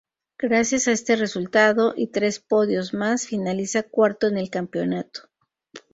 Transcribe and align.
Gracias 0.39 0.87
a 0.87 0.93
este 0.93 1.15
resultado 1.15 1.93
y 1.95 2.07
tres 2.07 2.39
podios 2.39 2.91
más 2.91 3.27
finaliza 3.27 3.83
cuarto 3.83 4.25
en 4.27 4.37
el 4.39 4.49
campeonato. 4.49 5.29